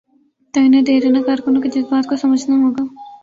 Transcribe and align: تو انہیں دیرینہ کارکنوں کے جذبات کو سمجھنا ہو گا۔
تو 0.53 0.59
انہیں 0.59 0.81
دیرینہ 0.81 1.21
کارکنوں 1.21 1.61
کے 1.61 1.69
جذبات 1.69 2.09
کو 2.09 2.15
سمجھنا 2.15 2.55
ہو 2.55 2.71
گا۔ 2.71 2.83